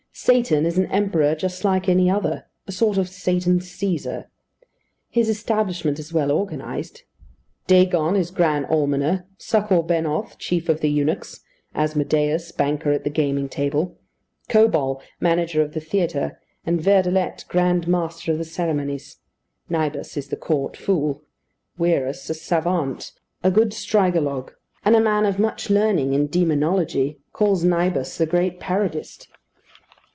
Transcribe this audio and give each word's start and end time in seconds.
Satan 0.13 0.65
is 0.65 0.77
an 0.77 0.87
Emperor 0.91 1.35
just 1.35 1.63
like 1.63 1.87
any 1.87 2.09
other: 2.09 2.45
a 2.67 2.71
sort 2.73 2.97
of 2.97 3.07
Satan 3.07 3.59
Cæsar. 3.59 4.25
His 5.09 5.29
establishment 5.29 5.99
is 5.99 6.11
well 6.11 6.33
organised. 6.33 7.05
Dagon 7.65 8.17
is 8.17 8.29
grand 8.29 8.65
almoner, 8.65 9.25
Succor 9.37 9.81
Benoth 9.81 10.37
chief 10.37 10.67
of 10.67 10.81
the 10.81 10.89
Eunuchs; 10.89 11.39
Asmodeus, 11.73 12.51
banker 12.51 12.91
at 12.91 13.05
the 13.05 13.09
gaming 13.09 13.47
table; 13.47 13.97
Kobal, 14.49 15.01
manager 15.21 15.61
of 15.61 15.73
the 15.73 15.79
theatre, 15.79 16.41
and 16.65 16.81
Verdelet, 16.81 17.45
grand 17.47 17.87
master 17.87 18.33
of 18.33 18.37
the 18.37 18.43
ceremonies. 18.43 19.19
Nybbas 19.69 20.17
is 20.17 20.27
the 20.27 20.35
court 20.35 20.75
fool; 20.75 21.23
Wierus, 21.79 22.29
a 22.29 22.33
savant, 22.33 23.13
a 23.45 23.49
good 23.49 23.69
strygologue, 23.69 24.49
and 24.83 24.93
a 24.93 24.99
man 24.99 25.25
of 25.25 25.39
much 25.39 25.69
learning 25.69 26.11
in 26.13 26.27
demonology, 26.27 27.17
calls 27.31 27.63
Nybbas 27.63 28.17
the 28.17 28.25
great 28.25 28.59
parodist. 28.59 29.27